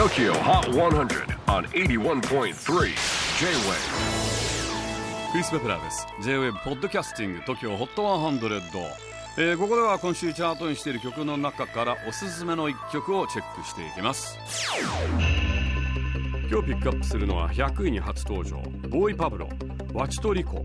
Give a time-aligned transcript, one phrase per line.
[0.00, 2.52] TOKYO HOT 100 on 81.3 J-WAVE
[5.30, 6.06] クリス・ベプラーです。
[6.22, 8.90] J-WAVE ポッドキャスティング TOKYO HOT 100、
[9.36, 14.38] えー、ここでは今週チャートにしている曲の中からおすすめの一曲をチェックしていきます。
[16.50, 18.56] 今日ピックアップするのは100位に初登場
[18.88, 19.50] ボーイ・パブロ
[19.92, 20.64] ワチトリコ。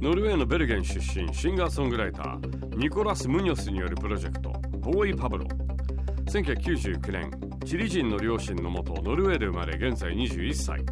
[0.00, 5.46] ノルウェーのベルゲン出身シンガーソングライターニコラス・ムニョスによるプロジェクトボーイ・パブロ。
[6.26, 10.84] 1999年チリ人の両親のもとノルウェーで生まれ現在21歳。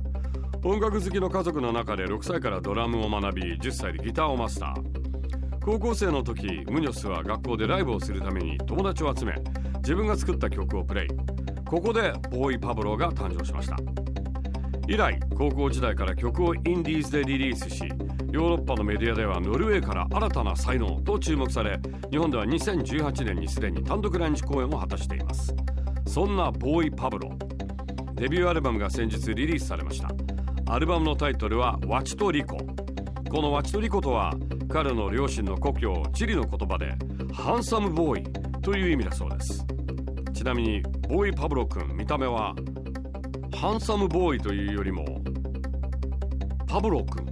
[0.62, 5.60] 音楽好きの家族の中で6歳からドラムを学び10歳でギターをマスター。
[5.64, 9.34] 高校生の時ムニョスは学校でライブをするために友達を集め
[9.78, 11.08] 自分が作った曲をプレイ。
[11.66, 13.76] ここでボーイ・パブロが誕生しました。
[14.88, 17.84] 以来高校時代から曲をインディーズでリリースし
[18.32, 21.78] ヨーロッパのメディアではノルウェーから新たな才能と注目され
[22.10, 25.54] 日本では2018年にすでに単独来日公演を果たしています。
[26.10, 27.30] そんなボーイ・パブロ。
[28.14, 30.10] デビューアルバムが先日リリースされました。
[30.66, 32.56] アルバムのタイトルはワチトリコ。
[32.56, 34.34] このワチトリコとは
[34.68, 36.96] 彼の両親の故郷チリの言葉で
[37.32, 39.64] ハンサムボーイという意味だそうです。
[40.34, 42.56] ちなみにボーイ・パブロ君見た目は
[43.54, 45.04] ハンサムボーイというよりも
[46.66, 47.24] パブロ君。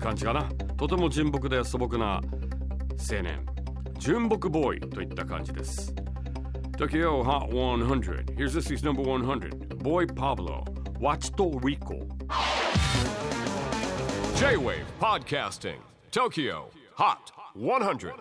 [0.00, 0.48] 感じかな。
[0.78, 2.22] とても純朴で素朴な
[2.96, 3.44] 青年。
[3.98, 5.94] 純朴ボーイといった感じです。
[6.80, 10.64] Tokyo Hot 100 Here's this is number 100 Boy Pablo
[10.98, 12.08] Watch Puerto Rico.
[14.36, 15.76] J-Wave Podcasting
[16.10, 18.14] Tokyo Hot 100